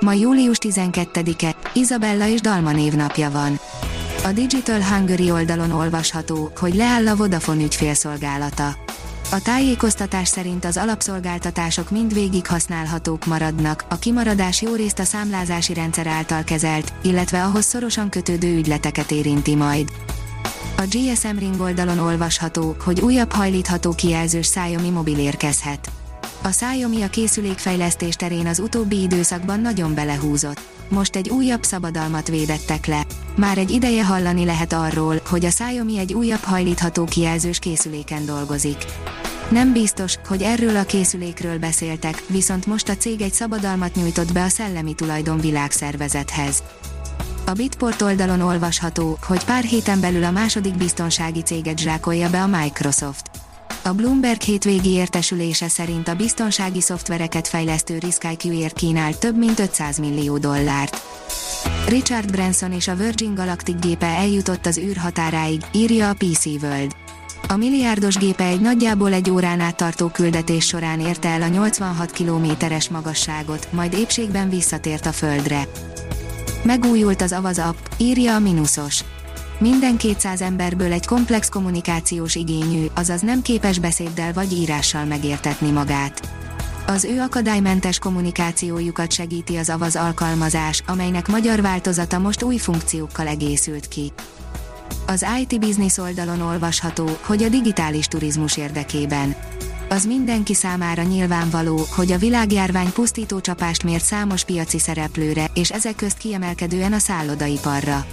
Ma 0.00 0.12
július 0.12 0.56
12-e, 0.60 1.54
Izabella 1.72 2.26
és 2.26 2.40
Dalma 2.40 2.72
névnapja 2.72 3.30
van. 3.30 3.60
A 4.24 4.32
Digital 4.32 4.82
Hungary 4.82 5.30
oldalon 5.30 5.70
olvasható, 5.70 6.52
hogy 6.58 6.74
leáll 6.74 7.08
a 7.08 7.16
Vodafone 7.16 7.62
ügyfélszolgálata. 7.62 8.76
A 9.32 9.42
tájékoztatás 9.42 10.28
szerint 10.28 10.64
az 10.64 10.76
alapszolgáltatások 10.76 11.90
mindvégig 11.90 12.46
használhatók 12.46 13.26
maradnak, 13.26 13.84
a 13.88 13.98
kimaradás 13.98 14.62
jó 14.62 14.74
részt 14.74 14.98
a 14.98 15.04
számlázási 15.04 15.74
rendszer 15.74 16.06
által 16.06 16.44
kezelt, 16.44 16.92
illetve 17.02 17.44
ahhoz 17.44 17.64
szorosan 17.64 18.08
kötődő 18.08 18.56
ügyleteket 18.56 19.10
érinti 19.10 19.54
majd. 19.54 19.88
A 20.76 20.82
GSM 20.90 21.38
Ring 21.38 21.60
oldalon 21.60 21.98
olvasható, 21.98 22.76
hogy 22.84 23.00
újabb 23.00 23.32
hajlítható 23.32 23.92
kijelzős 23.92 24.46
szájomi 24.46 24.90
mobil 24.90 25.18
érkezhet. 25.18 25.90
A 26.42 26.48
Xiaomi 26.48 27.02
a 27.02 27.08
készülékfejlesztés 27.08 28.14
terén 28.14 28.46
az 28.46 28.58
utóbbi 28.58 29.02
időszakban 29.02 29.60
nagyon 29.60 29.94
belehúzott. 29.94 30.60
Most 30.88 31.16
egy 31.16 31.28
újabb 31.28 31.62
szabadalmat 31.62 32.28
védettek 32.28 32.86
le. 32.86 33.06
Már 33.36 33.58
egy 33.58 33.70
ideje 33.70 34.04
hallani 34.04 34.44
lehet 34.44 34.72
arról, 34.72 35.20
hogy 35.28 35.44
a 35.44 35.48
Xiaomi 35.48 35.98
egy 35.98 36.12
újabb 36.12 36.42
hajlítható 36.42 37.04
kijelzős 37.04 37.58
készüléken 37.58 38.26
dolgozik. 38.26 38.84
Nem 39.48 39.72
biztos, 39.72 40.14
hogy 40.26 40.42
erről 40.42 40.76
a 40.76 40.84
készülékről 40.84 41.58
beszéltek, 41.58 42.22
viszont 42.26 42.66
most 42.66 42.88
a 42.88 42.96
cég 42.96 43.20
egy 43.20 43.32
szabadalmat 43.32 43.94
nyújtott 43.94 44.32
be 44.32 44.42
a 44.42 44.48
Szellemi 44.48 44.94
Tulajdon 44.94 45.40
Világszervezethez. 45.40 46.62
A 47.46 47.52
Bitport 47.52 48.02
oldalon 48.02 48.40
olvasható, 48.40 49.18
hogy 49.26 49.44
pár 49.44 49.64
héten 49.64 50.00
belül 50.00 50.24
a 50.24 50.30
második 50.30 50.76
biztonsági 50.76 51.42
céget 51.42 51.78
zsákolja 51.78 52.30
be 52.30 52.42
a 52.42 52.46
Microsoft. 52.46 53.30
A 53.82 53.92
Bloomberg 53.92 54.40
hétvégi 54.40 54.90
értesülése 54.90 55.68
szerint 55.68 56.08
a 56.08 56.14
biztonsági 56.14 56.80
szoftvereket 56.80 57.48
fejlesztő 57.48 57.98
RiskIQ-ért 57.98 58.76
kínált 58.76 59.18
több 59.18 59.36
mint 59.38 59.58
500 59.58 59.98
millió 59.98 60.38
dollárt. 60.38 61.02
Richard 61.88 62.30
Branson 62.30 62.72
és 62.72 62.88
a 62.88 62.94
Virgin 62.94 63.34
Galactic 63.34 63.80
gépe 63.80 64.06
eljutott 64.06 64.66
az 64.66 64.78
űrhatáráig, 64.78 65.60
írja 65.72 66.08
a 66.08 66.14
PC 66.14 66.44
World. 66.44 66.92
A 67.48 67.56
milliárdos 67.56 68.16
gépe 68.16 68.44
egy 68.44 68.60
nagyjából 68.60 69.12
egy 69.12 69.30
órán 69.30 69.60
át 69.60 69.76
tartó 69.76 70.08
küldetés 70.08 70.66
során 70.66 71.00
érte 71.00 71.28
el 71.28 71.42
a 71.42 71.48
86 71.48 72.10
kilométeres 72.10 72.88
magasságot, 72.88 73.68
majd 73.72 73.92
épségben 73.92 74.48
visszatért 74.48 75.06
a 75.06 75.12
Földre. 75.12 75.68
Megújult 76.62 77.22
az 77.22 77.32
Avaz 77.32 77.58
app, 77.58 77.76
írja 77.96 78.34
a 78.34 78.38
Minusos. 78.38 79.04
Minden 79.60 79.96
200 79.96 80.40
emberből 80.40 80.92
egy 80.92 81.06
komplex 81.06 81.48
kommunikációs 81.48 82.34
igényű, 82.34 82.86
azaz 82.94 83.20
nem 83.20 83.42
képes 83.42 83.78
beszéddel 83.78 84.32
vagy 84.32 84.52
írással 84.52 85.04
megértetni 85.04 85.70
magát. 85.70 86.28
Az 86.86 87.04
ő 87.04 87.20
akadálymentes 87.20 87.98
kommunikációjukat 87.98 89.12
segíti 89.12 89.56
az 89.56 89.70
Avaz 89.70 89.96
alkalmazás, 89.96 90.82
amelynek 90.86 91.28
magyar 91.28 91.60
változata 91.60 92.18
most 92.18 92.42
új 92.42 92.56
funkciókkal 92.56 93.26
egészült 93.26 93.88
ki. 93.88 94.12
Az 95.06 95.26
IT 95.40 95.60
Business 95.60 95.98
oldalon 95.98 96.40
olvasható, 96.40 97.08
hogy 97.20 97.42
a 97.42 97.48
digitális 97.48 98.06
turizmus 98.06 98.56
érdekében 98.56 99.34
az 99.92 100.04
mindenki 100.04 100.54
számára 100.54 101.02
nyilvánvaló, 101.02 101.86
hogy 101.96 102.12
a 102.12 102.18
világjárvány 102.18 102.92
pusztító 102.92 103.40
csapást 103.40 103.84
mért 103.84 104.04
számos 104.04 104.44
piaci 104.44 104.78
szereplőre, 104.78 105.50
és 105.54 105.70
ezek 105.70 105.96
közt 105.96 106.18
kiemelkedően 106.18 106.92
a 106.92 106.98
szállodaiparra. 106.98 108.06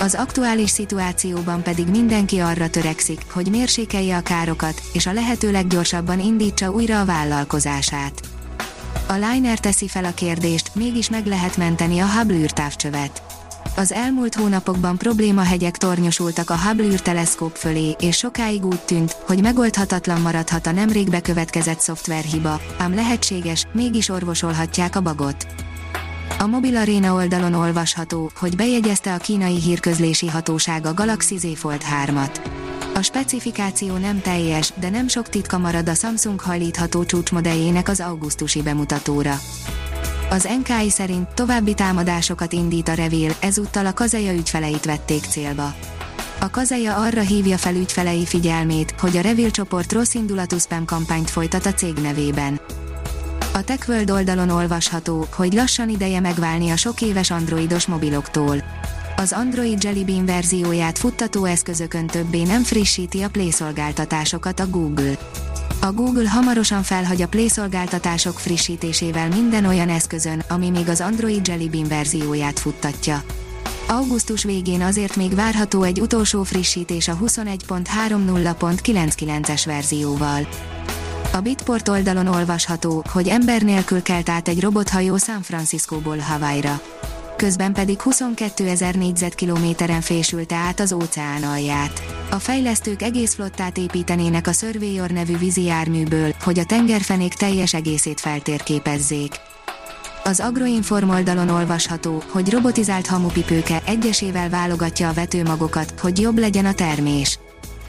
Az 0.00 0.14
aktuális 0.14 0.70
szituációban 0.70 1.62
pedig 1.62 1.88
mindenki 1.88 2.38
arra 2.38 2.70
törekszik, 2.70 3.20
hogy 3.30 3.50
mérsékelje 3.50 4.16
a 4.16 4.22
károkat, 4.22 4.82
és 4.92 5.06
a 5.06 5.12
lehető 5.12 5.50
leggyorsabban 5.50 6.20
indítsa 6.20 6.70
újra 6.70 7.00
a 7.00 7.04
vállalkozását. 7.04 8.20
A 9.08 9.12
Liner 9.12 9.60
teszi 9.60 9.88
fel 9.88 10.04
a 10.04 10.14
kérdést, 10.14 10.74
mégis 10.74 11.10
meg 11.10 11.26
lehet 11.26 11.56
menteni 11.56 11.98
a 11.98 12.06
Hubble 12.06 12.36
űrtávcsövet. 12.36 13.22
Az 13.76 13.92
elmúlt 13.92 14.34
hónapokban 14.34 14.98
problémahegyek 14.98 15.76
tornyosultak 15.76 16.50
a 16.50 16.58
Hubble 16.58 16.86
űrteleszkóp 16.86 17.56
fölé, 17.56 17.96
és 17.98 18.16
sokáig 18.16 18.64
úgy 18.64 18.80
tűnt, 18.80 19.12
hogy 19.12 19.42
megoldhatatlan 19.42 20.20
maradhat 20.20 20.66
a 20.66 20.72
nemrég 20.72 21.10
bekövetkezett 21.10 21.80
szoftverhiba, 21.80 22.60
ám 22.78 22.94
lehetséges, 22.94 23.66
mégis 23.72 24.08
orvosolhatják 24.08 24.96
a 24.96 25.00
bagot. 25.00 25.46
A 26.40 26.46
Mobil 26.46 26.76
Arena 26.76 27.14
oldalon 27.14 27.54
olvasható, 27.54 28.30
hogy 28.36 28.56
bejegyezte 28.56 29.14
a 29.14 29.16
kínai 29.16 29.60
hírközlési 29.60 30.28
hatóság 30.28 30.86
a 30.86 30.94
Galaxy 30.94 31.36
Z 31.38 31.46
Fold 31.54 31.82
3-at. 32.04 32.36
A 32.94 33.02
specifikáció 33.02 33.96
nem 33.96 34.20
teljes, 34.20 34.72
de 34.80 34.88
nem 34.90 35.08
sok 35.08 35.28
titka 35.28 35.58
marad 35.58 35.88
a 35.88 35.94
Samsung 35.94 36.40
hajlítható 36.40 37.04
csúcsmodelljének 37.04 37.88
az 37.88 38.00
augusztusi 38.00 38.62
bemutatóra. 38.62 39.40
Az 40.30 40.48
NKI 40.62 40.90
szerint 40.90 41.28
további 41.28 41.74
támadásokat 41.74 42.52
indít 42.52 42.88
a 42.88 42.94
Revél, 42.94 43.32
ezúttal 43.40 43.86
a 43.86 43.92
kazeja 43.92 44.32
ügyfeleit 44.32 44.84
vették 44.84 45.24
célba. 45.24 45.74
A 46.40 46.50
kazeja 46.50 46.96
arra 46.96 47.20
hívja 47.20 47.58
fel 47.58 47.74
ügyfelei 47.74 48.26
figyelmét, 48.26 48.94
hogy 49.00 49.16
a 49.16 49.20
Revél 49.20 49.50
csoport 49.50 49.92
rossz 49.92 50.14
indulatú 50.14 50.58
spam 50.58 50.84
kampányt 50.84 51.30
folytat 51.30 51.66
a 51.66 51.72
cég 51.72 51.94
nevében. 51.94 52.60
A 53.52 53.64
TechWorld 53.64 54.10
oldalon 54.10 54.50
olvasható, 54.50 55.26
hogy 55.34 55.52
lassan 55.52 55.88
ideje 55.88 56.20
megválni 56.20 56.70
a 56.70 56.76
sok 56.76 57.00
éves 57.00 57.30
androidos 57.30 57.86
mobiloktól. 57.86 58.64
Az 59.16 59.32
Android 59.32 59.84
Jelly 59.84 60.04
Bean 60.04 60.26
verzióját 60.26 60.98
futtató 60.98 61.44
eszközökön 61.44 62.06
többé 62.06 62.42
nem 62.42 62.62
frissíti 62.62 63.22
a 63.22 63.28
Play 63.28 63.50
szolgáltatásokat 63.50 64.60
a 64.60 64.68
Google. 64.68 65.18
A 65.80 65.92
Google 65.92 66.28
hamarosan 66.28 66.82
felhagy 66.82 67.22
a 67.22 67.28
Play 67.28 67.48
szolgáltatások 67.48 68.38
frissítésével 68.38 69.28
minden 69.28 69.64
olyan 69.64 69.88
eszközön, 69.88 70.42
ami 70.48 70.70
még 70.70 70.88
az 70.88 71.00
Android 71.00 71.48
Jelly 71.48 71.68
Bean 71.68 71.88
verzióját 71.88 72.58
futtatja. 72.58 73.22
Augusztus 73.88 74.44
végén 74.44 74.82
azért 74.82 75.16
még 75.16 75.34
várható 75.34 75.82
egy 75.82 76.00
utolsó 76.00 76.42
frissítés 76.42 77.08
a 77.08 77.16
21.30.99-es 77.16 79.62
verzióval. 79.66 80.48
A 81.38 81.40
Bitport 81.40 81.88
oldalon 81.88 82.26
olvasható, 82.26 83.04
hogy 83.12 83.28
ember 83.28 83.62
nélkül 83.62 84.02
kelt 84.02 84.28
át 84.28 84.48
egy 84.48 84.60
robothajó 84.60 85.16
San 85.16 85.42
Franciscóból 85.42 86.18
Hawaii-ra. 86.18 86.80
Közben 87.36 87.72
pedig 87.72 88.00
22 88.00 88.68
ezer 88.68 88.94
négyzetkilométeren 88.94 90.00
fésülte 90.00 90.54
át 90.54 90.80
az 90.80 90.92
óceán 90.92 91.42
alját. 91.42 92.02
A 92.30 92.34
fejlesztők 92.34 93.02
egész 93.02 93.34
flottát 93.34 93.78
építenének 93.78 94.46
a 94.46 94.52
Surveyor 94.52 95.10
nevű 95.10 95.36
vízi 95.36 95.62
járműből, 95.62 96.34
hogy 96.42 96.58
a 96.58 96.64
tengerfenék 96.64 97.34
teljes 97.34 97.74
egészét 97.74 98.20
feltérképezzék. 98.20 99.32
Az 100.24 100.40
Agroinform 100.40 101.08
oldalon 101.08 101.48
olvasható, 101.48 102.22
hogy 102.28 102.50
robotizált 102.50 103.06
hamupipőke 103.06 103.82
egyesével 103.86 104.48
válogatja 104.48 105.08
a 105.08 105.12
vetőmagokat, 105.12 106.00
hogy 106.00 106.20
jobb 106.20 106.38
legyen 106.38 106.64
a 106.64 106.74
termés 106.74 107.38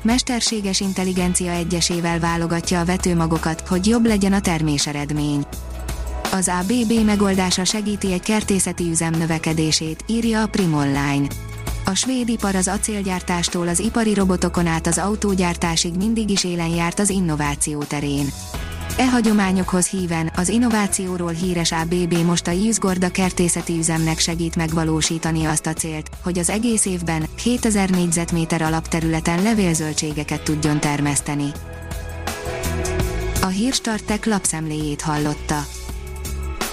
mesterséges 0.02 0.80
intelligencia 0.80 1.52
egyesével 1.52 2.20
válogatja 2.20 2.80
a 2.80 2.86
vetőmagokat, 2.86 3.68
hogy 3.68 3.88
jobb 3.88 4.06
legyen 4.06 4.34
a 4.34 4.42
terméseredmény. 4.42 5.46
Az 6.32 6.52
ABB 6.60 6.92
megoldása 7.06 7.64
segíti 7.64 8.14
egy 8.14 8.22
kertészeti 8.22 8.90
üzem 8.90 9.14
növekedését, 9.14 10.04
írja 10.08 10.42
a 10.42 10.48
Prim 10.48 10.74
Online. 10.74 11.28
A 11.86 11.96
svéd 11.96 12.30
ipar 12.30 12.56
az 12.56 12.68
acélgyártástól 12.68 13.68
az 13.68 13.80
ipari 13.80 14.14
robotokon 14.14 14.68
át 14.68 14.88
az 14.88 14.98
autógyártásig 14.98 15.94
mindig 15.98 16.30
is 16.30 16.44
élen 16.44 16.70
járt 16.70 17.00
az 17.00 17.10
innováció 17.10 17.84
terén. 17.84 18.30
E 19.00 19.10
hagyományokhoz 19.10 19.90
híven, 19.90 20.32
az 20.36 20.50
innovációról 20.50 21.32
híres 21.32 21.72
ABB 21.72 22.14
most 22.14 22.48
a 22.48 22.52
Jüzgorda 22.52 23.10
kertészeti 23.10 23.78
üzemnek 23.78 24.20
segít 24.20 24.56
megvalósítani 24.56 25.46
azt 25.46 25.66
a 25.66 25.74
célt, 25.74 26.10
hogy 26.24 26.40
az 26.40 26.50
egész 26.50 26.86
évben 26.86 27.26
7000 27.44 27.90
négyzetméter 27.90 28.62
alapterületen 28.62 29.42
levélzöldségeket 29.42 30.44
tudjon 30.44 30.80
termeszteni. 30.80 31.52
A 33.42 33.48
Hírstartek 33.48 34.26
lapszemléjét 34.26 35.02
hallotta. 35.02 35.79